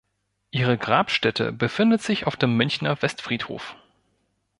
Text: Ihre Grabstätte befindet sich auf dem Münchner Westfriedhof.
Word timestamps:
Ihre 0.49 0.79
Grabstätte 0.79 1.51
befindet 1.51 2.01
sich 2.01 2.25
auf 2.25 2.35
dem 2.35 2.57
Münchner 2.57 2.99
Westfriedhof. 3.03 3.75